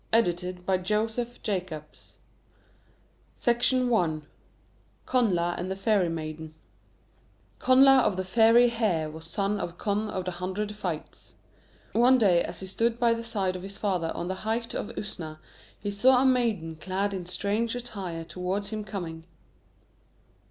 [0.11, 0.35] J.
[0.35, 0.51] C.
[0.53, 1.65] Drummond & Co.) CELTIC FAIRY
[3.35, 4.23] TALES
[5.05, 6.55] Connla and the Fairy Maiden
[7.59, 11.35] Connla of the Fiery Hair was son of Conn of the Hundred Fights.
[11.93, 14.87] One day as he stood by the side of his father on the height of
[14.97, 15.37] Usna,
[15.79, 19.25] he saw a maiden clad in strange attire towards him coming.